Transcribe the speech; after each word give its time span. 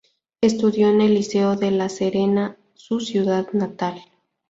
Estudió 0.41 0.89
en 0.89 0.99
el 1.01 1.13
Liceo 1.13 1.55
de 1.55 1.69
La 1.69 1.87
Serena, 1.87 2.57
su 2.73 3.01
ciudad 3.01 3.45
natal. 3.53 4.01